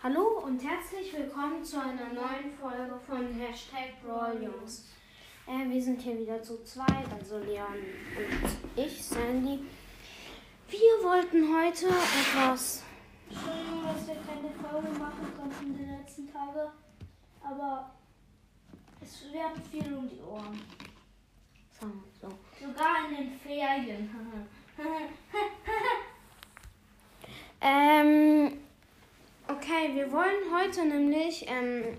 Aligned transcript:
Hallo 0.00 0.42
und 0.44 0.62
herzlich 0.62 1.12
willkommen 1.12 1.64
zu 1.64 1.80
einer 1.80 2.12
neuen 2.12 2.52
Folge 2.60 3.00
von 3.04 3.32
Hashtag 3.34 4.00
Brawl 4.00 4.40
Jungs. 4.40 4.86
Äh, 5.44 5.68
wir 5.68 5.82
sind 5.82 6.00
hier 6.00 6.16
wieder 6.20 6.40
zu 6.40 6.62
zweit, 6.62 7.04
also 7.12 7.38
Leon 7.38 7.66
und 8.16 8.84
ich, 8.84 9.04
Sandy. 9.04 9.58
Wir 10.68 11.02
wollten 11.02 11.52
heute 11.52 11.88
etwas. 11.88 12.84
Entschuldigung, 13.28 13.82
dass 13.82 14.06
wir 14.06 14.14
keine 14.14 14.54
Folge 14.54 14.98
machen 15.00 15.32
konnten 15.36 15.76
die 15.76 15.84
letzten 15.84 16.32
Tage, 16.32 16.70
aber 17.42 17.90
es, 19.00 19.24
hatten 19.36 19.62
viel 19.64 19.92
um 19.92 20.08
die 20.08 20.20
Ohren. 20.20 20.60
So. 22.20 22.28
Sogar 22.64 23.08
in 23.10 23.16
den 23.16 23.38
Ferien. 23.40 24.08
Ähm, 27.60 28.52
okay, 29.68 29.94
wir 29.94 30.10
wollen 30.12 30.52
heute 30.54 30.84
nämlich 30.86 31.44
ähm, 31.46 31.96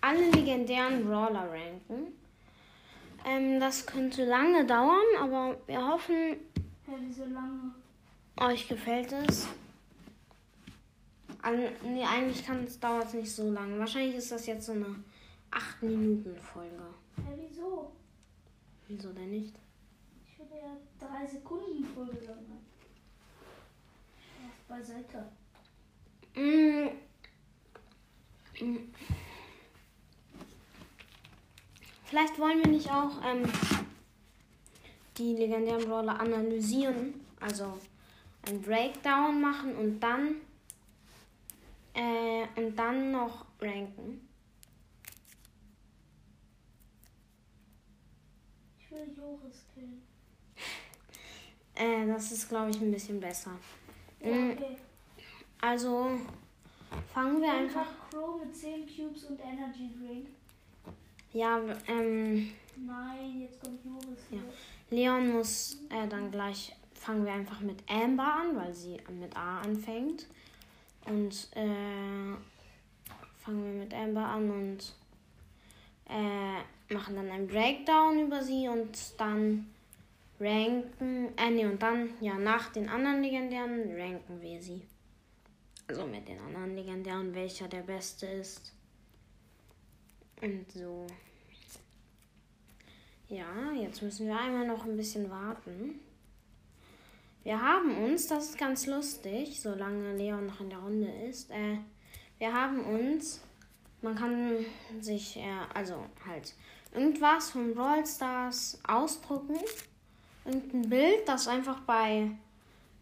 alle 0.00 0.30
legendären 0.30 1.04
Brawler 1.04 1.48
ranken. 1.50 2.12
Ähm, 3.24 3.60
das 3.60 3.86
könnte 3.86 4.24
lange 4.24 4.66
dauern, 4.66 5.06
aber 5.18 5.56
wir 5.66 5.86
hoffen, 5.86 6.36
Hä, 6.86 6.92
wieso 7.00 7.24
lange? 7.24 7.74
euch 8.38 8.68
gefällt 8.68 9.12
es. 9.12 9.48
An, 11.40 11.58
nee, 11.82 12.04
eigentlich 12.04 12.44
kann 12.44 12.64
es 12.64 12.78
dauert 12.78 13.14
nicht 13.14 13.30
so 13.30 13.50
lange. 13.50 13.78
Wahrscheinlich 13.78 14.16
ist 14.16 14.32
das 14.32 14.46
jetzt 14.46 14.66
so 14.66 14.72
eine 14.72 14.94
8 15.50 15.82
Minuten 15.82 16.36
Folge. 16.36 16.82
Hä, 17.16 17.32
wieso? 17.36 17.92
Wieso 18.88 19.12
denn 19.12 19.30
nicht? 19.30 19.54
Ich 20.26 20.38
würde 20.38 20.56
ja 20.56 20.76
drei 20.98 21.26
Sekunden 21.26 21.84
Folge 21.84 22.26
lang. 22.26 22.44
Spaß 24.66 24.78
beiseite. 24.80 25.24
Mm. 26.34 26.88
Vielleicht 32.06 32.38
wollen 32.38 32.58
wir 32.64 32.70
nicht 32.70 32.90
auch 32.90 33.20
ähm, 33.24 33.44
die 35.16 35.34
legendären 35.34 35.84
Brawler 35.84 36.20
analysieren, 36.20 37.20
also 37.40 37.78
ein 38.48 38.60
Breakdown 38.62 39.40
machen 39.40 39.74
und 39.76 40.00
dann 40.00 40.36
äh, 41.94 42.46
und 42.56 42.76
dann 42.76 43.12
noch 43.12 43.46
ranken. 43.60 44.28
Ich 48.78 48.90
will 48.90 49.12
Joris 49.16 49.64
killen. 49.74 50.02
Äh, 51.74 52.06
das 52.06 52.30
ist, 52.30 52.48
glaube 52.48 52.70
ich, 52.70 52.80
ein 52.80 52.92
bisschen 52.92 53.18
besser. 53.20 53.52
Ja, 54.20 54.30
Mm. 54.30 54.50
okay. 54.52 54.76
Also 55.60 56.10
fangen 57.12 57.40
wir 57.40 57.52
einfach. 57.52 57.80
Einfach 57.80 58.10
Crow 58.10 58.44
mit 58.44 58.54
10 58.54 58.86
Cubes 58.86 59.24
und 59.24 59.40
Energy 59.40 59.90
Drink. 59.98 60.28
Ja, 61.32 61.60
ähm, 61.88 62.50
Nein, 62.76 63.40
jetzt 63.42 63.60
kommt 63.60 63.84
Joris 63.84 64.26
Ja. 64.30 64.38
Leon 64.90 65.32
muss 65.32 65.78
äh, 65.90 66.06
dann 66.08 66.30
gleich, 66.30 66.74
fangen 66.94 67.24
wir 67.24 67.32
einfach 67.32 67.60
mit 67.60 67.82
Amber 67.88 68.34
an, 68.40 68.56
weil 68.56 68.74
sie 68.74 68.96
mit 69.10 69.36
A 69.36 69.60
anfängt. 69.60 70.26
Und 71.06 71.48
äh, 71.54 72.36
fangen 73.38 73.64
wir 73.64 73.84
mit 73.84 73.94
Amber 73.94 74.24
an 74.24 74.50
und 74.50 74.94
äh, 76.08 76.92
machen 76.94 77.16
dann 77.16 77.30
einen 77.30 77.46
Breakdown 77.46 78.20
über 78.20 78.42
sie 78.42 78.68
und 78.68 78.96
dann 79.18 79.66
ranken, 80.40 81.28
äh, 81.36 81.50
nee, 81.50 81.66
und 81.66 81.80
dann, 81.80 82.10
ja, 82.20 82.34
nach 82.34 82.70
den 82.72 82.88
anderen 82.88 83.22
Legendären 83.22 83.94
ranken 83.98 84.40
wir 84.40 84.60
sie. 84.60 84.82
Also 85.86 86.06
mit 86.06 86.26
den 86.28 86.40
anderen 86.40 86.74
Legendären, 86.74 87.34
welcher 87.34 87.68
der 87.68 87.82
beste 87.82 88.26
ist. 88.26 88.72
Und 90.40 90.70
so. 90.72 91.06
Ja, 93.28 93.72
jetzt 93.72 94.02
müssen 94.02 94.26
wir 94.26 94.38
einmal 94.38 94.66
noch 94.66 94.84
ein 94.84 94.96
bisschen 94.96 95.30
warten. 95.30 96.00
Wir 97.42 97.60
haben 97.60 97.96
uns, 98.02 98.26
das 98.26 98.50
ist 98.50 98.58
ganz 98.58 98.86
lustig, 98.86 99.60
solange 99.60 100.16
Leon 100.16 100.46
noch 100.46 100.60
in 100.60 100.70
der 100.70 100.78
Runde 100.78 101.10
ist, 101.28 101.50
äh, 101.50 101.78
wir 102.38 102.52
haben 102.52 102.84
uns, 102.84 103.42
man 104.00 104.14
kann 104.14 104.64
sich, 105.00 105.36
äh, 105.36 105.42
also 105.74 106.06
halt 106.26 106.54
irgendwas 106.92 107.50
von 107.50 107.74
Brawl 107.74 108.06
Stars 108.06 108.80
ausdrucken, 108.88 109.58
irgendein 110.46 110.88
Bild, 110.88 111.28
das 111.28 111.46
einfach 111.46 111.80
bei 111.80 112.30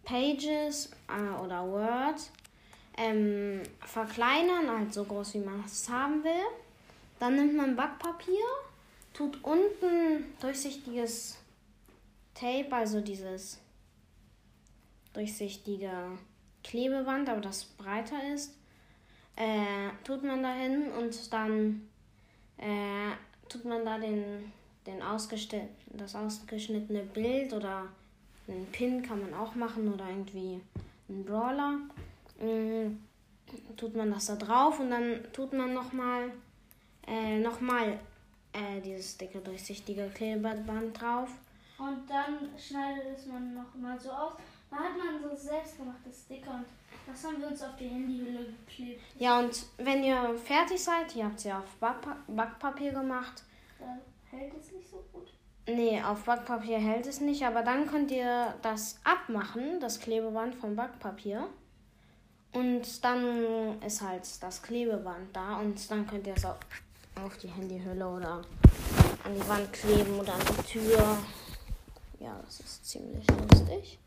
Pages 0.05 0.91
äh, 1.09 1.45
oder 1.45 1.65
Word 1.69 2.21
ähm, 2.97 3.63
verkleinern, 3.81 4.71
halt 4.71 4.93
so 4.93 5.05
groß 5.05 5.35
wie 5.35 5.39
man 5.39 5.63
es 5.65 5.89
haben 5.89 6.23
will. 6.25 6.45
Dann 7.19 7.37
nimmt 7.37 7.57
man 7.57 7.77
Backpapier 7.77 8.45
tut 9.13 9.43
unten 9.45 10.25
durchsichtiges 10.41 11.39
Tape, 12.35 12.73
also 12.73 13.01
dieses 13.01 13.61
durchsichtige 15.13 15.91
Klebeband, 16.65 17.29
aber 17.29 17.41
das 17.41 17.65
breiter 17.65 18.17
ist, 18.35 18.57
äh, 19.37 19.91
tut 20.05 20.23
man 20.23 20.43
da 20.43 20.55
hin 20.55 20.91
und 20.93 21.33
dann 21.33 21.89
äh, 22.57 23.13
tut 23.49 23.65
man 23.65 23.85
da 23.85 23.99
den, 23.99 24.53
den 24.87 25.03
ausgeschnitt, 25.03 25.69
das 25.87 26.15
ausgeschnittene 26.15 27.03
Bild 27.03 27.53
oder 27.53 27.89
einen 28.49 28.67
Pin 28.67 29.03
kann 29.03 29.21
man 29.21 29.35
auch 29.35 29.55
machen 29.55 29.93
oder 29.93 30.09
irgendwie 30.09 30.61
einen 31.09 31.25
Brawler. 31.25 31.79
Mm, 32.43 32.99
tut 33.77 33.95
man 33.95 34.11
das 34.11 34.27
da 34.27 34.37
drauf 34.37 34.81
und 34.81 34.91
dann 34.91 35.23
tut 35.33 35.53
man 35.53 35.73
nochmal 35.73 36.31
äh, 37.07 37.39
nochmal 37.39 37.99
äh, 38.53 38.81
dieses 38.81 39.17
dicke 39.17 39.39
durchsichtige 39.39 40.09
Klebeband 40.15 41.01
drauf. 41.01 41.31
Und 41.79 42.09
dann 42.09 42.49
schneidet 42.59 43.17
es 43.17 43.27
man 43.27 43.55
noch 43.55 43.75
mal 43.75 43.99
so 43.99 44.11
aus. 44.11 44.35
Da 44.71 44.77
hat 44.77 44.97
man 44.97 45.21
so 45.21 45.35
selbstgemachte 45.35 46.11
Sticker 46.13 46.53
und 46.53 46.67
das 47.07 47.25
haben 47.25 47.41
wir 47.41 47.49
uns 47.49 47.63
auf 47.63 47.77
die 47.77 47.89
Handyhülle 47.89 48.47
geklebt. 48.67 49.03
Ja, 49.19 49.41
und 49.41 49.67
wenn 49.79 50.05
ihr 50.05 50.35
fertig 50.45 50.83
seid, 50.83 51.15
ihr 51.17 51.25
habt 51.25 51.41
sie 51.41 51.53
auf 51.53 51.65
Backpa 51.81 52.17
Backpapier 52.29 52.93
gemacht. 52.93 53.43
Da 53.79 53.99
hält 54.31 54.53
es 54.55 54.71
nicht 54.73 54.89
so 54.89 55.05
gut. 55.13 55.33
Nee, 55.67 56.01
auf 56.03 56.25
Backpapier 56.25 56.79
hält 56.79 57.07
es 57.07 57.21
nicht, 57.21 57.45
aber 57.45 57.63
dann 57.63 57.87
könnt 57.87 58.11
ihr 58.11 58.55
das 58.63 58.99
abmachen, 59.05 59.81
das 59.81 60.01
Klebeband 60.01 60.55
vom 60.55 60.77
Backpapier. 60.77 61.49
Und 62.53 62.83
dann 63.05 63.81
ist 63.83 64.03
halt 64.03 64.23
das 64.43 64.63
Klebeband 64.63 65.35
da 65.35 65.57
und 65.61 65.91
dann 65.91 66.07
könnt 66.07 66.27
ihr 66.27 66.35
es 66.37 66.45
auf, 66.45 66.59
auf 67.25 67.37
die 67.39 67.49
Handyhülle 67.49 68.07
oder 68.07 68.43
an 69.25 69.35
die 69.35 69.49
Wand 69.49 69.73
kleben 69.73 70.19
oder 70.21 70.35
an 70.35 70.41
die 70.59 70.63
Tür. 70.73 71.19
Ja, 72.21 72.39
das 72.45 72.61
ist 72.61 72.87
ziemlich 72.87 73.27
lustig. 73.29 73.99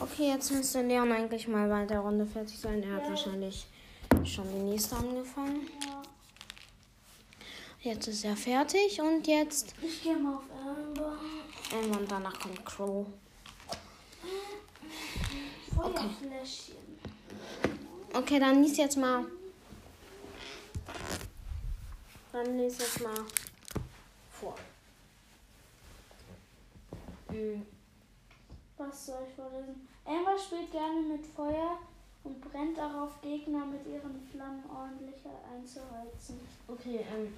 Okay, 0.00 0.28
jetzt 0.30 0.50
müsste 0.50 0.82
Leon 0.82 1.12
eigentlich 1.12 1.46
mal 1.46 1.68
bei 1.68 1.84
der 1.84 2.00
Runde 2.00 2.26
fertig 2.26 2.58
sein. 2.58 2.82
Er 2.82 2.94
hat 2.96 3.04
Ja. 3.04 3.10
wahrscheinlich 3.10 3.66
schon 4.24 4.48
die 4.48 4.70
nächste 4.70 4.96
angefangen. 4.96 5.68
Ja. 5.86 6.02
Jetzt 7.80 8.06
ist 8.08 8.24
er 8.24 8.36
fertig 8.36 9.00
und 9.00 9.26
jetzt. 9.26 9.74
Ich 9.82 10.02
gehe 10.02 10.16
mal 10.16 10.36
auf 10.36 10.42
Amber. 10.66 11.16
Ähm, 11.72 11.90
und 11.96 12.10
danach 12.10 12.38
kommt 12.38 12.64
Crow. 12.64 13.06
Feuerfläschchen. 15.74 16.76
Okay, 18.14 18.38
dann 18.38 18.62
lies 18.62 18.76
jetzt 18.76 18.96
mal. 18.96 19.24
Dann 22.32 22.58
lies 22.58 22.78
jetzt 22.78 23.00
mal 23.02 23.14
vor. 24.30 24.54
Hm, 27.28 27.66
Was 28.76 29.06
soll 29.06 29.26
ich 29.28 29.34
vorlesen? 29.34 29.88
Amber 30.04 30.36
spielt 30.38 30.70
gerne 30.72 31.00
mit 31.00 31.24
Feuer 31.26 31.78
und 32.24 32.40
brennt 32.40 32.76
darauf, 32.76 33.20
Gegner 33.22 33.64
mit 33.66 33.86
ihren 33.86 34.26
Flammen 34.30 34.62
ordentlich 34.68 35.16
einzuheizen. 35.54 36.40
Okay, 36.68 37.06
ähm. 37.14 37.32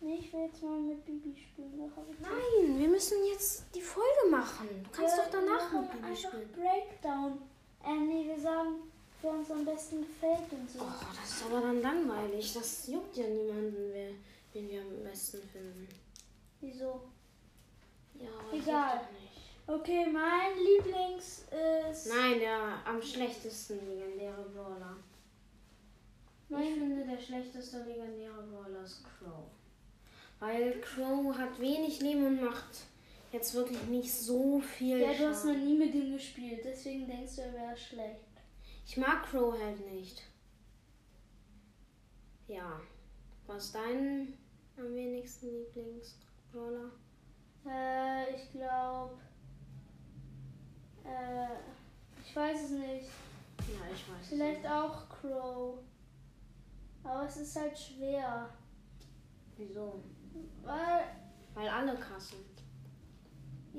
Nee, 0.00 0.16
ich 0.16 0.32
will 0.32 0.40
jetzt 0.46 0.60
mal 0.62 0.80
mit 0.80 1.04
Bibi 1.06 1.32
spielen. 1.40 1.92
Nein, 2.20 2.78
wir 2.78 2.88
müssen 2.88 3.18
jetzt 3.32 3.64
die 3.72 3.80
Folge 3.80 4.28
machen. 4.30 4.68
Du 4.82 4.90
kannst 4.90 5.16
Ja, 5.16 5.22
doch 5.24 5.30
danach 5.30 5.72
wir 5.72 5.80
mit 5.82 5.92
Bibi 5.92 6.16
spielen. 6.16 6.50
Breakdown. 6.56 7.38
Äh, 7.84 7.94
nee, 8.00 8.26
wir 8.26 8.40
sagen, 8.40 8.74
wer 9.22 9.30
uns 9.32 9.50
am 9.50 9.64
besten 9.64 10.00
gefällt 10.02 10.52
und 10.52 10.70
so. 10.70 10.80
Oh, 10.80 11.04
das 11.20 11.30
ist 11.30 11.44
aber 11.46 11.60
dann 11.60 11.80
langweilig. 11.82 12.52
Das 12.54 12.86
juckt 12.88 13.16
ja 13.16 13.26
niemanden, 13.26 13.90
wer, 13.92 14.10
wen 14.52 14.68
wir 14.70 14.80
am 14.82 15.02
besten 15.04 15.38
finden. 15.48 15.88
Wieso? 16.60 17.00
Ja, 18.14 18.28
Egal. 18.52 19.00
Okay, 19.66 20.06
mein 20.06 20.58
Lieblings 20.58 21.44
ist. 21.90 22.08
Nein, 22.08 22.40
der 22.40 22.58
am 22.84 23.00
schlechtesten 23.00 23.78
legendäre 23.88 24.42
Brawler. 24.54 24.96
Ich 26.48 26.50
Mein, 26.56 26.74
finde, 26.74 27.04
der 27.04 27.18
schlechteste 27.18 27.78
legendäre 27.84 28.42
Brawler 28.42 28.82
ist 28.84 29.02
Crow. 29.04 29.44
Weil 30.40 30.80
Crow 30.80 31.34
hat 31.38 31.58
wenig 31.60 32.00
Leben 32.00 32.26
und 32.26 32.42
macht 32.42 32.80
jetzt 33.32 33.54
wirklich 33.54 33.80
nicht 33.84 34.12
so 34.12 34.60
viel. 34.60 34.98
ja, 35.00 35.14
du 35.14 35.28
hast 35.28 35.44
noch 35.44 35.52
Schaden. 35.52 35.66
nie 35.66 35.78
mit 35.78 35.94
ihm 35.94 36.12
gespielt, 36.12 36.60
deswegen 36.64 37.06
denkst 37.06 37.36
du, 37.36 37.42
er 37.42 37.52
wäre 37.54 37.76
schlecht. 37.76 38.20
Ich 38.84 38.96
mag 38.96 39.24
Crow 39.24 39.58
halt 39.58 39.80
nicht. 39.90 40.22
ja. 42.48 42.80
Was 43.46 43.64
ist 43.66 43.74
dein 43.74 44.34
am 44.78 44.94
wenigsten 44.94 45.46
Lieblingsbrawler? 45.50 46.90
Äh, 47.66 48.34
ich 48.36 48.50
glaube. 48.52 49.18
Äh, 51.04 51.48
ich 52.24 52.34
weiß 52.36 52.62
es 52.64 52.70
nicht. 52.70 53.10
Ja, 53.58 53.92
ich 53.92 54.08
weiß. 54.08 54.20
es 54.22 54.28
Vielleicht 54.28 54.62
nicht. 54.62 54.70
auch 54.70 55.08
Crow. 55.08 55.78
Aber 57.02 57.26
es 57.26 57.36
ist 57.36 57.56
halt 57.56 57.76
schwer. 57.76 58.48
Wieso? 59.56 60.02
Weil, 60.62 61.04
Weil 61.54 61.68
alle 61.68 61.96
krass 61.96 62.30
sind. 62.30 62.62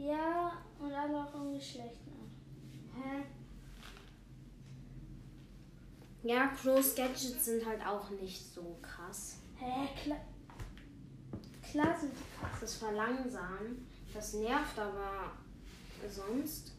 ja, 0.06 0.52
und 0.80 0.92
alle 0.94 1.24
auch 1.24 1.34
irgendwie 1.34 1.62
schlecht. 1.62 2.06
Ne? 2.06 2.14
Hä? 2.96 3.24
Ja, 6.24 6.48
Crows 6.48 6.96
Gadgets 6.96 7.44
sind 7.44 7.66
halt 7.66 7.86
auch 7.86 8.10
nicht 8.10 8.42
so 8.54 8.78
krass. 8.82 9.40
Hä, 9.58 9.90
klar. 10.02 10.22
Klar 11.62 12.00
sind 12.00 12.14
die 12.14 12.40
krass. 12.40 12.60
Das 12.62 12.76
Verlangsamen, 12.76 13.86
das 14.14 14.34
nervt 14.34 14.80
aber 14.80 15.34
sonst 16.10 16.72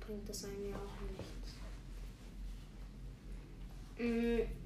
bringt 0.00 0.28
das 0.28 0.44
einem 0.44 0.70
ja 0.70 0.76
auch 0.76 1.00
nichts. 1.10 1.56
Mm. 3.98 4.62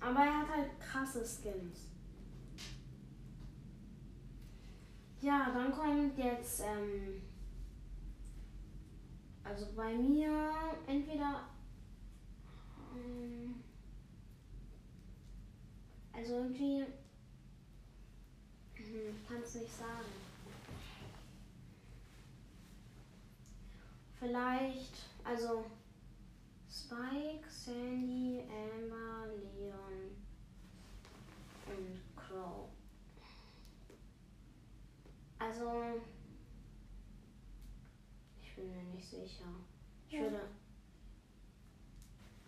Aber 0.00 0.20
er 0.20 0.38
hat 0.40 0.48
halt 0.48 0.80
krasse 0.80 1.24
Skins. 1.24 1.88
Ja, 5.20 5.52
kommt 5.70 6.18
jetzt, 6.18 6.60
ähm, 6.60 7.22
also 9.44 9.66
bei 9.74 9.94
mir 9.94 10.52
entweder, 10.86 11.48
ähm, 12.94 13.62
also 16.12 16.34
irgendwie, 16.34 16.84
hm, 18.74 19.10
ich 19.10 19.28
kann 19.28 19.42
es 19.42 19.54
nicht 19.54 19.76
sagen. 19.76 20.08
Vielleicht, 24.18 25.06
also 25.24 25.64
Spike, 26.68 27.48
Sandy, 27.48 28.40
Amber, 28.42 29.26
Leon 29.56 30.16
und 31.66 32.16
Crow. 32.16 32.68
Also, 35.38 36.00
ich 38.42 38.54
bin 38.56 38.70
mir 38.74 38.82
nicht 38.94 39.12
sicher. 39.28 39.44
Ich 40.08 40.14
Ja. 40.14 40.22
würde, 40.22 40.40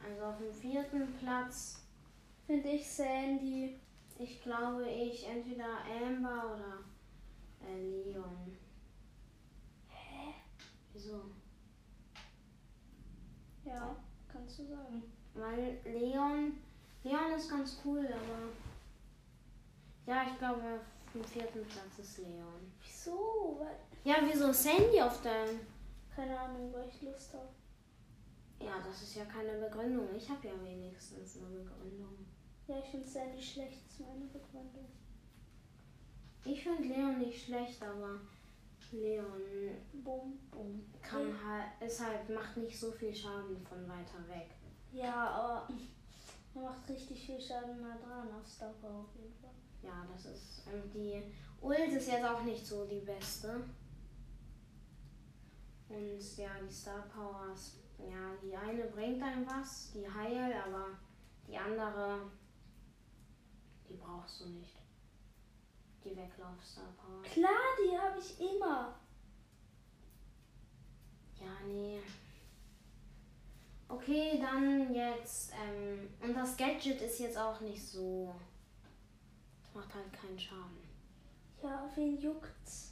also 0.03 0.25
auf 0.25 0.39
dem 0.39 0.53
vierten 0.53 1.13
Platz, 1.19 1.77
Finde 2.47 2.69
ich 2.71 2.89
Sandy. 2.91 3.79
ich 4.19 4.43
glaube 4.43 4.89
ich, 4.89 5.27
entweder 5.29 5.79
Amber 5.85 6.57
oder 6.57 6.79
äh, 7.69 7.81
Leon. 8.11 8.57
Hä? 9.89 10.35
Wieso? 10.93 11.23
Ja, 13.65 13.95
kannst 14.33 14.59
du 14.59 14.67
sagen. 14.67 15.03
Weil 15.35 15.79
Leon, 15.85 16.55
Leon 17.05 17.33
ist 17.37 17.49
ganz 17.51 17.81
cool, 17.85 18.05
aber 18.07 18.49
ja, 20.07 20.25
ich 20.29 20.37
glaube 20.39 20.61
auf 20.61 21.13
dem 21.13 21.25
vierten 21.25 21.65
Platz 21.67 21.99
ist 22.01 22.19
Leon. 22.19 22.73
Wieso? 22.83 23.65
Ja, 24.03 24.17
wieso 24.23 24.53
Sandy 24.53 25.01
auf 25.01 25.23
dem? 25.23 25.61
Keine 26.21 26.39
Ahnung, 26.39 26.71
weil 26.73 26.87
ich 26.89 27.01
Lust 27.01 27.33
habe. 27.33 27.49
Ja, 28.61 28.79
das 28.85 29.03
ist 29.03 29.15
ja 29.17 29.25
keine 29.25 29.55
Begründung. 29.59 30.15
Ich 30.15 30.29
habe 30.29 30.49
ja 30.49 30.53
wenigstens 30.63 31.39
eine 31.39 31.47
Begründung. 31.47 32.27
Ja, 32.67 32.79
ich 32.79 32.91
finde 32.91 33.09
Sandy 33.09 33.43
schlecht, 33.43 33.87
ist 33.89 34.01
meine 34.01 34.27
Begründung. 34.27 34.87
Ich 36.45 36.63
finde 36.63 36.83
Leon 36.83 37.19
nicht 37.19 37.47
schlecht, 37.47 37.83
aber 37.83 38.21
Leon 38.93 39.71
Bum, 40.05 40.39
bum. 40.51 40.85
kann 41.01 41.33
halt, 41.43 41.69
ist 41.81 42.05
halt, 42.05 42.29
macht 42.29 42.57
nicht 42.59 42.79
so 42.79 42.91
viel 42.93 43.15
Schaden 43.15 43.57
von 43.67 43.89
weiter 43.89 44.29
weg. 44.29 44.51
Ja, 44.93 45.31
aber 45.31 45.69
er 46.55 46.61
macht 46.61 46.89
richtig 46.89 47.25
viel 47.25 47.41
Schaden 47.41 47.81
nah 47.81 47.97
dran 47.97 48.29
auf 48.35 48.47
Star 48.47 48.75
Power 48.81 49.01
auf 49.01 49.15
jeden 49.17 49.35
Fall. 49.41 49.51
Ja, 49.83 50.07
das 50.13 50.27
ist, 50.27 50.63
ähm, 50.67 50.83
die 50.93 51.23
Ult 51.63 51.93
ist 51.93 52.11
jetzt 52.11 52.25
auch 52.25 52.43
nicht 52.43 52.67
so 52.67 52.85
die 52.85 53.01
beste. 53.01 53.63
Und 55.91 56.37
ja, 56.37 56.51
die 56.63 56.73
Star 56.73 57.03
Powers, 57.03 57.81
ja, 57.99 58.33
die 58.41 58.57
eine 58.57 58.85
bringt 58.85 59.21
einem 59.23 59.45
was, 59.45 59.91
die 59.93 60.09
heilt, 60.09 60.55
aber 60.65 60.87
die 61.49 61.59
andere, 61.59 62.31
die 63.89 63.95
brauchst 63.95 64.41
du 64.41 64.47
nicht. 64.51 64.77
Die 66.05 66.17
Weglauf-Star 66.17 66.95
Power. 66.97 67.23
Klar, 67.23 67.77
die 67.79 67.99
habe 67.99 68.19
ich 68.19 68.41
immer. 68.41 68.99
Ja, 71.41 71.67
nee. 71.67 72.01
Okay, 73.89 74.39
dann 74.41 74.95
jetzt, 74.95 75.53
ähm, 75.53 76.09
und 76.23 76.35
das 76.35 76.57
Gadget 76.57 77.03
ist 77.03 77.19
jetzt 77.19 77.37
auch 77.37 77.61
nicht 77.61 77.85
so, 77.85 78.33
das 79.61 79.75
macht 79.75 79.93
halt 79.93 80.13
keinen 80.13 80.39
Schaden. 80.39 80.79
Ja, 81.63 81.85
auf 81.85 81.97
wen 81.97 82.17
juckt's? 82.17 82.90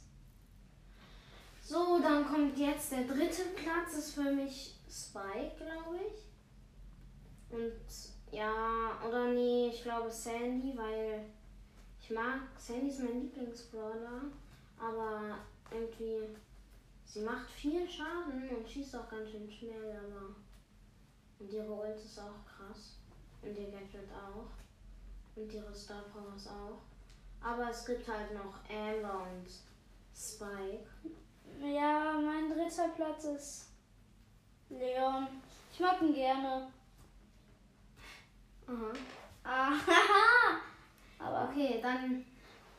So, 1.69 1.99
dann 2.01 2.25
kommt 2.25 2.57
jetzt 2.57 2.91
der 2.91 3.03
dritte 3.03 3.43
Platz, 3.55 3.93
ist 3.95 4.15
für 4.15 4.31
mich 4.31 4.75
Spike, 4.89 5.55
glaube 5.55 5.99
ich. 5.99 7.55
Und 7.55 7.79
ja, 8.31 8.99
oder 9.07 9.27
nee, 9.27 9.67
ich 9.67 9.83
glaube 9.83 10.09
Sandy, 10.09 10.75
weil 10.75 11.27
ich 12.01 12.09
mag, 12.09 12.39
Sandy 12.57 12.87
ist 12.87 13.03
mein 13.03 13.21
Lieblingsbrawler, 13.21 14.31
aber 14.79 15.37
irgendwie, 15.69 16.35
sie 17.05 17.21
macht 17.21 17.51
viel 17.51 17.87
Schaden 17.87 18.49
und 18.49 18.67
schießt 18.67 18.95
auch 18.95 19.07
ganz 19.07 19.29
schön 19.29 19.51
schnell, 19.51 19.95
aber 19.95 20.33
und 21.37 21.53
ihre 21.53 21.71
Ult 21.71 22.03
ist 22.03 22.17
auch 22.17 22.43
krass 22.47 22.97
und 23.43 23.55
ihr 23.55 23.69
Gadget 23.69 24.09
auch 24.11 24.49
und 25.35 25.53
ihre 25.53 25.75
Star 25.75 26.01
Powers 26.11 26.47
auch. 26.47 26.81
Aber 27.47 27.69
es 27.69 27.85
gibt 27.85 28.07
halt 28.07 28.33
noch 28.33 28.55
Amber 28.67 29.27
und 29.27 29.47
Spike. 30.15 30.89
Ja, 31.61 32.19
mein 32.19 32.49
dritter 32.49 32.89
Platz 32.89 33.23
ist 33.25 33.65
Leon. 34.69 35.27
Ich 35.73 35.79
mag 35.79 36.01
ihn 36.01 36.13
gerne. 36.13 36.71
Aha. 38.67 38.93
Ah, 39.43 39.73
aber 41.19 41.49
Okay, 41.49 41.79
dann 41.81 42.25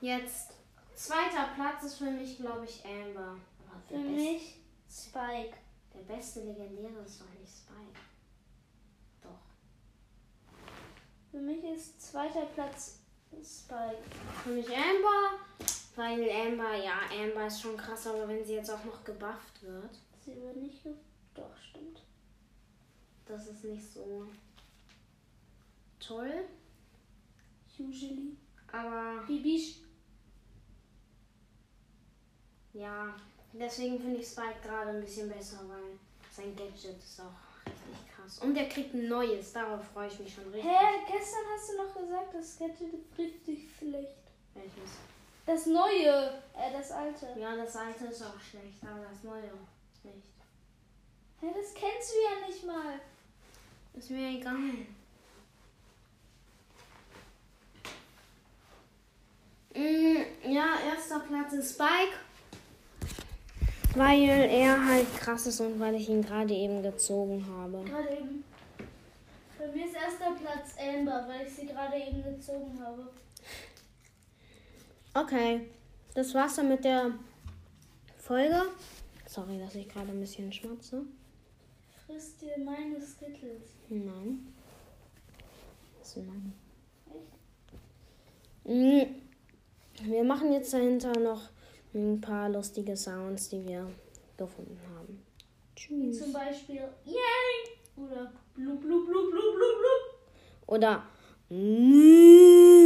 jetzt 0.01 0.53
zweiter 0.95 1.49
Platz 1.55 1.83
ist 1.85 1.99
für 1.99 2.11
mich, 2.11 2.37
glaube 2.39 2.65
ich, 2.65 2.85
Amber. 2.85 3.37
Aber 3.69 3.83
für 3.89 3.99
mich 3.99 4.57
Spike. 4.89 5.55
der 5.93 6.15
beste 6.15 6.41
Legendäre 6.41 7.03
ist 7.05 7.21
doch 7.21 7.31
nicht 7.39 7.53
Spike. 7.53 8.01
Doch. 9.23 9.41
Für 11.31 11.39
mich 11.41 11.65
ist 11.65 12.01
zweiter 12.01 12.47
Platz 12.47 13.01
Spike. 13.43 14.03
Für 14.45 14.51
mich 14.51 14.69
Amber, 14.69 15.41
weil 16.01 16.31
Amber, 16.31 16.75
ja, 16.77 17.01
Amber 17.13 17.47
ist 17.47 17.61
schon 17.61 17.77
krass, 17.77 18.07
aber 18.07 18.27
wenn 18.27 18.43
sie 18.43 18.55
jetzt 18.55 18.71
auch 18.71 18.83
noch 18.85 19.05
gebufft 19.05 19.63
wird, 19.63 19.99
Sie 20.25 20.35
wird 20.35 20.57
nicht 20.57 20.83
ge 20.83 20.93
Doch, 21.35 21.55
stimmt. 21.59 22.01
das 23.27 23.49
ist 23.49 23.65
nicht 23.65 23.85
so 23.93 24.27
toll. 25.99 26.45
Usually. 27.79 28.37
Aber 28.73 29.23
Bibisch. 29.27 29.77
ja, 32.73 33.15
deswegen 33.53 33.99
finde 33.99 34.21
ich 34.21 34.27
Spike 34.27 34.61
gerade 34.63 34.91
ein 34.91 35.01
bisschen 35.01 35.29
besser, 35.29 35.61
weil 35.69 35.99
sein 36.31 36.55
Gadget 36.57 36.99
ist 36.99 37.21
auch 37.21 37.67
richtig 37.67 38.15
krass. 38.15 38.39
Und 38.39 38.57
er 38.57 38.69
kriegt 38.69 38.95
ein 38.95 39.09
neues, 39.09 39.53
darauf 39.53 39.85
freue 39.89 40.09
ich 40.09 40.19
mich 40.21 40.35
schon 40.35 40.45
richtig. 40.45 40.65
Hä, 40.65 40.87
gestern 41.11 41.45
hast 41.55 41.71
du 41.71 41.77
noch 41.77 41.95
gesagt, 41.95 42.35
das 42.35 42.59
Gadget 42.59 42.95
ist 42.95 43.19
richtig 43.19 43.69
schlecht. 43.79 44.17
Welches? 44.55 44.93
Das 45.51 45.67
neue, 45.67 46.31
äh, 46.55 46.73
das 46.73 46.93
alte. 46.93 47.27
Ja, 47.37 47.57
das 47.57 47.75
alte 47.75 48.05
ist 48.05 48.23
auch 48.23 48.39
schlecht, 48.39 48.81
aber 48.83 49.01
das 49.11 49.25
neue 49.25 49.43
nicht. 50.05 50.29
Hä, 51.41 51.47
das 51.49 51.75
kennst 51.75 52.13
du 52.13 52.17
ja 52.23 52.47
nicht 52.47 52.65
mal. 52.65 53.01
Ist 53.95 54.11
mir 54.11 54.29
egal. 54.29 54.55
Mm, 59.75 60.53
ja, 60.53 60.67
erster 60.89 61.19
Platz 61.19 61.53
ist 61.55 61.75
Spike. 61.75 62.21
Weil 63.97 64.29
er 64.29 64.87
halt 64.87 65.17
krass 65.19 65.49
ist 65.49 65.61
und 65.61 65.81
weil 65.81 65.97
ich 65.97 66.09
ihn 66.09 66.23
gerade 66.23 66.55
eben 66.55 66.81
gezogen 66.81 67.45
habe. 67.53 67.83
Gerade 67.91 68.13
eben. 68.13 68.45
Bei 69.59 69.67
mir 69.67 69.85
ist 69.85 69.95
erster 69.95 70.31
Platz 70.41 70.77
Amber, 70.79 71.27
weil 71.27 71.45
ich 71.45 71.53
sie 71.53 71.67
gerade 71.67 71.97
eben 71.97 72.23
gezogen 72.23 72.81
habe. 72.81 73.09
Okay, 75.13 75.67
das 76.15 76.33
war's 76.35 76.55
dann 76.57 76.69
mit 76.69 76.85
der 76.85 77.11
Folge. 78.17 78.63
Sorry, 79.27 79.59
dass 79.59 79.75
ich 79.75 79.89
gerade 79.89 80.09
ein 80.09 80.21
bisschen 80.21 80.53
schmatze. 80.53 81.03
frisst 82.07 82.41
dir 82.43 82.57
meine 82.65 83.01
Skittles. 83.01 83.63
Nein. 83.89 84.55
Das 85.99 86.13
sind 86.13 86.29
meine. 86.29 86.53
Echt? 87.07 87.33
Mm. 88.65 90.11
Wir 90.11 90.25
machen 90.25 90.53
jetzt 90.53 90.73
dahinter 90.73 91.19
noch 91.19 91.49
ein 91.93 92.21
paar 92.21 92.49
lustige 92.49 92.97
Sounds, 92.97 93.49
die 93.49 93.67
wir 93.67 93.91
gefunden 94.37 94.79
haben. 94.95 95.23
Wie 95.89 96.11
Tschüss. 96.11 96.21
zum 96.21 96.33
Beispiel 96.33 96.83
Yay! 97.05 97.17
Oder 97.97 98.33
blub 98.55 98.81
blub 98.81 99.07
blub 99.07 99.31
blub 99.31 99.55
blub 99.55 99.77
blub. 99.81 100.69
Oder. 100.69 101.03
Mm. 101.49 102.80